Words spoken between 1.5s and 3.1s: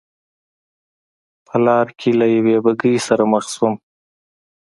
لار کې له یوې بګۍ